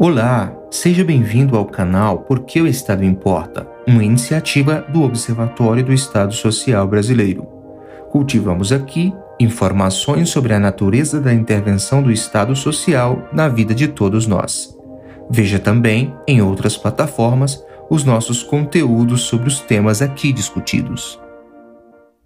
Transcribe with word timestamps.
Olá, 0.00 0.56
seja 0.70 1.04
bem-vindo 1.04 1.56
ao 1.56 1.64
canal 1.64 2.20
Porque 2.20 2.62
o 2.62 2.68
Estado 2.68 3.04
Importa, 3.04 3.68
uma 3.84 4.04
iniciativa 4.04 4.86
do 4.92 5.02
Observatório 5.02 5.84
do 5.84 5.92
Estado 5.92 6.32
Social 6.32 6.86
Brasileiro. 6.86 7.42
Cultivamos 8.12 8.70
aqui 8.70 9.12
informações 9.40 10.28
sobre 10.28 10.54
a 10.54 10.60
natureza 10.60 11.20
da 11.20 11.34
intervenção 11.34 12.00
do 12.00 12.12
Estado 12.12 12.54
Social 12.54 13.28
na 13.32 13.48
vida 13.48 13.74
de 13.74 13.88
todos 13.88 14.24
nós. 14.24 14.72
Veja 15.28 15.58
também, 15.58 16.14
em 16.28 16.40
outras 16.40 16.76
plataformas, 16.76 17.60
os 17.90 18.04
nossos 18.04 18.40
conteúdos 18.40 19.22
sobre 19.22 19.48
os 19.48 19.58
temas 19.58 20.00
aqui 20.00 20.32
discutidos. 20.32 21.18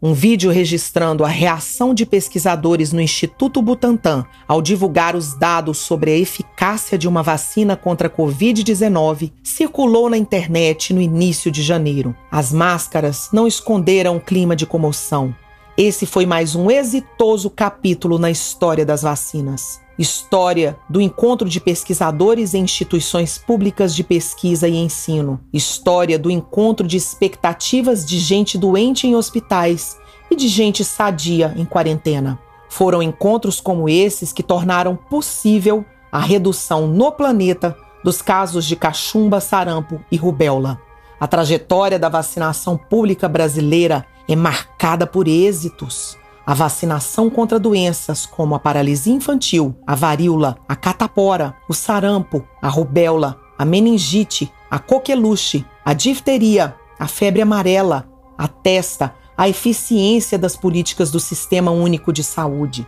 Um 0.04 0.14
vídeo 0.14 0.50
registrando 0.50 1.24
a 1.24 1.28
reação 1.28 1.94
de 1.94 2.04
pesquisadores 2.04 2.92
no 2.92 3.00
Instituto 3.00 3.62
Butantan 3.62 4.26
ao 4.48 4.60
divulgar 4.60 5.14
os 5.14 5.38
dados 5.38 5.78
sobre 5.78 6.10
a 6.10 6.18
eficácia 6.18 6.98
de 6.98 7.06
uma 7.06 7.22
vacina 7.22 7.76
contra 7.76 8.08
a 8.08 8.10
Covid-19 8.10 9.30
circulou 9.44 10.10
na 10.10 10.18
internet 10.18 10.92
no 10.92 11.00
início 11.00 11.52
de 11.52 11.62
janeiro. 11.62 12.16
As 12.32 12.52
máscaras 12.52 13.28
não 13.32 13.46
esconderam 13.46 14.16
o 14.16 14.20
clima 14.20 14.56
de 14.56 14.66
comoção. 14.66 15.32
Esse 15.78 16.04
foi 16.04 16.26
mais 16.26 16.56
um 16.56 16.68
exitoso 16.68 17.48
capítulo 17.48 18.18
na 18.18 18.28
história 18.28 18.84
das 18.84 19.02
vacinas. 19.02 19.80
História 19.98 20.76
do 20.88 21.00
encontro 21.00 21.48
de 21.48 21.60
pesquisadores 21.60 22.54
em 22.54 22.62
instituições 22.62 23.38
públicas 23.38 23.94
de 23.94 24.02
pesquisa 24.02 24.66
e 24.66 24.74
ensino. 24.74 25.40
História 25.52 26.18
do 26.18 26.30
encontro 26.30 26.86
de 26.86 26.96
expectativas 26.96 28.04
de 28.04 28.18
gente 28.18 28.58
doente 28.58 29.06
em 29.06 29.14
hospitais 29.14 29.96
e 30.32 30.36
de 30.36 30.48
gente 30.48 30.82
sadia 30.82 31.52
em 31.56 31.64
quarentena. 31.64 32.38
Foram 32.68 33.02
encontros 33.02 33.60
como 33.60 33.88
esses 33.88 34.32
que 34.32 34.42
tornaram 34.42 34.96
possível 34.96 35.84
a 36.10 36.18
redução 36.18 36.86
no 36.86 37.12
planeta 37.12 37.76
dos 38.02 38.22
casos 38.22 38.64
de 38.64 38.74
cachumba, 38.74 39.40
sarampo 39.40 40.00
e 40.10 40.16
rubéola. 40.16 40.80
A 41.20 41.26
trajetória 41.26 41.98
da 41.98 42.08
vacinação 42.08 42.76
pública 42.76 43.28
brasileira 43.28 44.06
é 44.26 44.34
marcada 44.34 45.06
por 45.06 45.28
êxitos. 45.28 46.16
A 46.46 46.54
vacinação 46.54 47.28
contra 47.30 47.60
doenças 47.60 48.26
como 48.26 48.54
a 48.54 48.58
paralisia 48.58 49.14
infantil, 49.14 49.76
a 49.86 49.94
varíola, 49.94 50.56
a 50.66 50.74
catapora, 50.74 51.54
o 51.68 51.74
sarampo, 51.74 52.44
a 52.60 52.68
rubéola, 52.68 53.38
a 53.56 53.64
meningite, 53.64 54.50
a 54.70 54.78
coqueluche, 54.78 55.64
a 55.84 55.92
difteria, 55.92 56.74
a 56.98 57.06
febre 57.06 57.42
amarela, 57.42 58.08
a 58.36 58.48
testa, 58.48 59.14
a 59.42 59.48
eficiência 59.48 60.38
das 60.38 60.54
políticas 60.54 61.10
do 61.10 61.18
Sistema 61.18 61.72
Único 61.72 62.12
de 62.12 62.22
Saúde. 62.22 62.86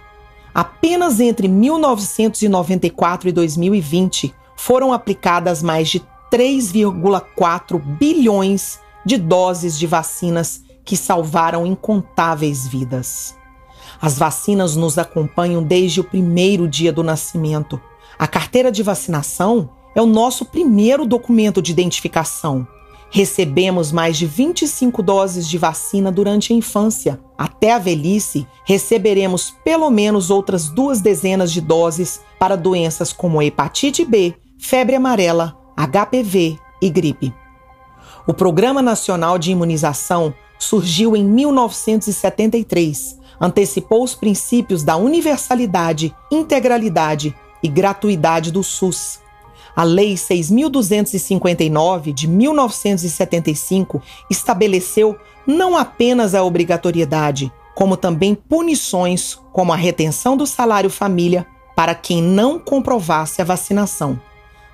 Apenas 0.55 1.19
entre 1.19 1.49
1994 1.49 3.29
e 3.29 3.33
2020 3.33 4.33
foram 4.55 4.93
aplicadas 4.93 5.65
mais 5.65 5.89
de 5.89 6.01
3,4 6.31 7.77
bilhões 7.99 8.79
de 9.05 9.19
doses 9.19 9.77
de 9.77 9.85
vacinas 9.89 10.63
que 10.85 10.97
salvaram 10.97 11.67
incontáveis 11.67 12.69
vidas. 12.69 13.35
As 14.01 14.17
vacinas 14.17 14.77
nos 14.77 14.97
acompanham 14.97 15.61
desde 15.61 16.03
o 16.03 16.05
primeiro 16.05 16.69
dia 16.69 16.93
do 16.93 17.03
nascimento. 17.03 17.81
A 18.17 18.29
carteira 18.29 18.71
de 18.71 18.81
vacinação 18.81 19.71
é 19.93 20.01
o 20.01 20.07
nosso 20.07 20.45
primeiro 20.45 21.05
documento 21.05 21.61
de 21.61 21.73
identificação 21.73 22.65
Recebemos 23.11 23.93
mais 23.93 24.17
de 24.17 24.27
25 24.27 25.03
doses 25.03 25.49
de 25.49 25.57
vacina 25.57 26.11
durante 26.11 26.53
a 26.53 26.57
infância. 26.57 27.21
Até 27.39 27.73
a 27.73 27.79
velhice, 27.79 28.47
receberemos 28.65 29.55
pelo 29.65 29.89
menos 29.91 30.31
outras 30.31 30.69
duas 30.69 31.01
dezenas 31.01 31.53
de 31.53 31.61
doses 31.61 32.21
para 32.39 32.57
doenças 32.57 33.13
como 33.13 33.41
hepatite 33.41 34.05
B, 34.05 34.35
febre 34.59 34.97
amarela, 34.97 35.57
HPV 35.77 36.59
e 36.83 36.91
gripe. 36.91 37.33
O 38.27 38.35
Programa 38.35 38.83
Nacional 38.83 39.39
de 39.39 39.53
Imunização 39.53 40.35
surgiu 40.59 41.15
em 41.15 41.25
1973, 41.25 43.19
antecipou 43.41 44.03
os 44.03 44.15
princípios 44.15 44.83
da 44.83 44.97
universalidade, 44.97 46.15
integralidade 46.33 47.37
e 47.63 47.69
gratuidade 47.69 48.51
do 48.51 48.63
SUS 48.63 49.24
a 49.77 49.83
Lei 49.83 50.15
6.259 50.15 52.13
de 52.13 52.29
1975 52.29 54.01
estabeleceu 54.31 55.19
não 55.47 55.77
apenas 55.77 56.35
a 56.35 56.43
obrigatoriedade, 56.43 57.53
como 57.75 57.97
também 57.97 58.35
punições, 58.35 59.39
como 59.53 59.73
a 59.73 59.77
retenção 59.77 60.37
do 60.37 60.47
salário 60.47 60.89
família 60.89 61.47
para 61.75 61.95
quem 61.95 62.23
não 62.23 62.59
comprovasse 62.59 63.43
a 63.43 63.45
vacinação. 63.45 64.21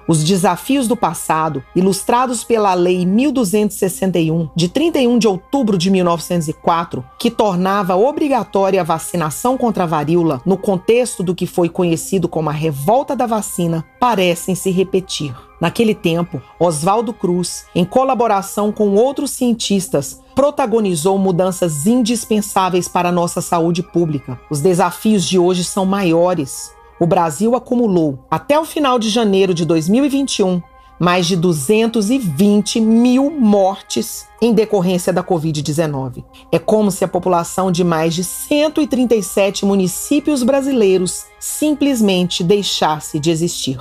Os 0.08 0.24
desafios 0.24 0.88
do 0.88 0.96
passado, 0.96 1.62
ilustrados 1.76 2.42
pela 2.42 2.72
Lei 2.72 3.04
1261, 3.04 4.48
de 4.56 4.66
31 4.66 5.18
de 5.18 5.28
outubro 5.28 5.76
de 5.76 5.90
1904, 5.90 7.04
que 7.18 7.30
tornava 7.30 7.94
obrigatória 7.94 8.80
a 8.80 8.84
vacinação 8.84 9.58
contra 9.58 9.84
a 9.84 9.86
varíola 9.86 10.40
no 10.46 10.56
contexto 10.56 11.22
do 11.22 11.34
que 11.34 11.46
foi 11.46 11.68
conhecido 11.68 12.26
como 12.26 12.48
a 12.48 12.52
revolta 12.52 13.14
da 13.14 13.26
vacina, 13.26 13.84
parecem 14.00 14.54
se 14.54 14.70
repetir. 14.70 15.36
Naquele 15.60 15.94
tempo, 15.94 16.40
Oswaldo 16.58 17.12
Cruz, 17.12 17.66
em 17.74 17.84
colaboração 17.84 18.72
com 18.72 18.94
outros 18.94 19.32
cientistas, 19.32 20.22
protagonizou 20.34 21.18
mudanças 21.18 21.86
indispensáveis 21.86 22.88
para 22.88 23.10
a 23.10 23.12
nossa 23.12 23.42
saúde 23.42 23.82
pública. 23.82 24.40
Os 24.48 24.60
desafios 24.62 25.28
de 25.28 25.38
hoje 25.38 25.64
são 25.64 25.84
maiores 25.84 26.77
o 27.00 27.06
Brasil 27.06 27.54
acumulou, 27.54 28.18
até 28.30 28.58
o 28.58 28.64
final 28.64 28.98
de 28.98 29.08
janeiro 29.08 29.54
de 29.54 29.64
2021, 29.64 30.60
mais 30.98 31.26
de 31.26 31.36
220 31.36 32.80
mil 32.80 33.30
mortes 33.30 34.26
em 34.42 34.52
decorrência 34.52 35.12
da 35.12 35.22
Covid-19. 35.22 36.24
É 36.50 36.58
como 36.58 36.90
se 36.90 37.04
a 37.04 37.08
população 37.08 37.70
de 37.70 37.84
mais 37.84 38.14
de 38.14 38.24
137 38.24 39.64
municípios 39.64 40.42
brasileiros 40.42 41.26
simplesmente 41.38 42.42
deixasse 42.42 43.20
de 43.20 43.30
existir. 43.30 43.78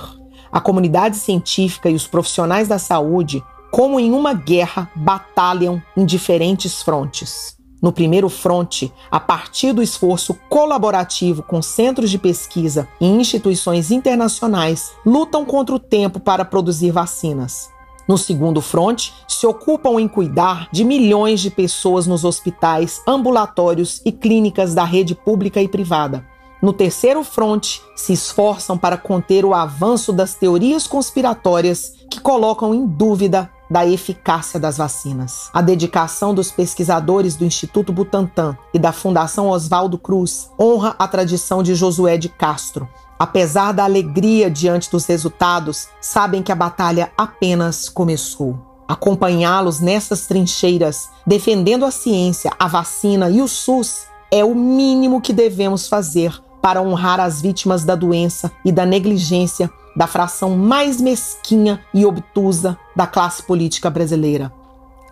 A 0.50 0.60
comunidade 0.60 1.16
científica 1.16 1.90
e 1.90 1.94
os 1.94 2.06
profissionais 2.06 2.68
da 2.68 2.78
saúde, 2.78 3.42
como 3.70 4.00
em 4.00 4.12
uma 4.12 4.32
guerra, 4.32 4.90
batalham 4.94 5.82
em 5.96 6.06
diferentes 6.06 6.82
frontes. 6.82 7.57
No 7.80 7.92
primeiro 7.92 8.28
fronte, 8.28 8.92
a 9.08 9.20
partir 9.20 9.72
do 9.72 9.82
esforço 9.82 10.34
colaborativo 10.48 11.44
com 11.44 11.62
centros 11.62 12.10
de 12.10 12.18
pesquisa 12.18 12.88
e 13.00 13.06
instituições 13.06 13.92
internacionais, 13.92 14.92
lutam 15.06 15.44
contra 15.44 15.74
o 15.74 15.78
tempo 15.78 16.18
para 16.18 16.44
produzir 16.44 16.90
vacinas. 16.90 17.70
No 18.08 18.18
segundo 18.18 18.60
fronte, 18.60 19.14
se 19.28 19.46
ocupam 19.46 20.00
em 20.00 20.08
cuidar 20.08 20.68
de 20.72 20.82
milhões 20.82 21.40
de 21.40 21.50
pessoas 21.50 22.06
nos 22.06 22.24
hospitais, 22.24 23.00
ambulatórios 23.06 24.00
e 24.04 24.10
clínicas 24.10 24.74
da 24.74 24.82
rede 24.82 25.14
pública 25.14 25.60
e 25.62 25.68
privada. 25.68 26.26
No 26.60 26.72
terceiro 26.72 27.22
fronte, 27.22 27.80
se 27.94 28.12
esforçam 28.12 28.76
para 28.76 28.96
conter 28.96 29.44
o 29.44 29.54
avanço 29.54 30.12
das 30.12 30.34
teorias 30.34 30.88
conspiratórias 30.88 31.94
que 32.10 32.18
colocam 32.18 32.74
em 32.74 32.84
dúvida 32.84 33.48
da 33.70 33.86
eficácia 33.86 34.58
das 34.58 34.78
vacinas. 34.78 35.50
A 35.52 35.60
dedicação 35.60 36.34
dos 36.34 36.50
pesquisadores 36.50 37.36
do 37.36 37.44
Instituto 37.44 37.92
Butantan 37.92 38.56
e 38.72 38.78
da 38.78 38.92
Fundação 38.92 39.48
Oswaldo 39.48 39.98
Cruz 39.98 40.50
honra 40.58 40.94
a 40.98 41.06
tradição 41.06 41.62
de 41.62 41.74
Josué 41.74 42.16
de 42.16 42.28
Castro. 42.28 42.88
Apesar 43.18 43.72
da 43.72 43.84
alegria 43.84 44.50
diante 44.50 44.90
dos 44.90 45.04
resultados, 45.06 45.88
sabem 46.00 46.42
que 46.42 46.52
a 46.52 46.56
batalha 46.56 47.10
apenas 47.16 47.88
começou. 47.88 48.58
Acompanhá-los 48.86 49.80
nessas 49.80 50.26
trincheiras, 50.26 51.10
defendendo 51.26 51.84
a 51.84 51.90
ciência, 51.90 52.50
a 52.58 52.66
vacina 52.66 53.28
e 53.28 53.42
o 53.42 53.48
SUS, 53.48 54.06
é 54.30 54.44
o 54.44 54.54
mínimo 54.54 55.20
que 55.20 55.32
devemos 55.32 55.88
fazer 55.88 56.32
para 56.62 56.80
honrar 56.80 57.20
as 57.20 57.40
vítimas 57.40 57.84
da 57.84 57.94
doença 57.94 58.50
e 58.64 58.72
da 58.72 58.86
negligência 58.86 59.70
da 59.98 60.06
fração 60.06 60.56
mais 60.56 61.00
mesquinha 61.00 61.84
e 61.92 62.06
obtusa 62.06 62.78
da 62.94 63.04
classe 63.04 63.42
política 63.42 63.90
brasileira. 63.90 64.52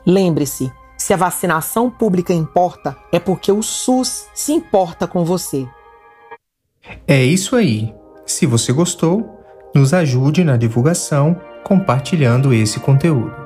Lembre-se, 0.07 0.71
se 0.97 1.13
a 1.13 1.17
vacinação 1.17 1.91
pública 1.91 2.33
importa, 2.33 2.97
é 3.11 3.19
porque 3.19 3.51
o 3.51 3.65
SUS 3.65 4.29
se 4.33 4.53
importa 4.53 5.09
com 5.09 5.25
você. 5.25 5.69
É 7.05 7.21
isso 7.21 7.57
aí. 7.57 7.93
Se 8.25 8.47
você 8.47 8.73
gostou, 8.73 9.29
nos 9.75 9.93
ajude 9.93 10.45
na 10.45 10.57
divulgação 10.57 11.37
compartilhando 11.65 12.55
esse 12.55 12.79
conteúdo. 12.79 13.46